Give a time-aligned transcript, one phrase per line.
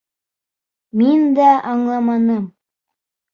[1.01, 2.41] Мин дә аңламаным.